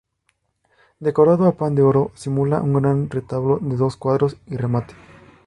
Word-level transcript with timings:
Decorado 0.99 1.45
a 1.47 1.51
pan 1.55 1.75
de 1.75 1.83
oro; 1.83 2.09
simula 2.15 2.59
un 2.63 2.73
gran 2.73 3.07
retablo 3.11 3.59
de 3.61 3.75
dos 3.77 3.97
cuadros 3.97 4.35
y 4.47 4.57
remate. 4.57 4.95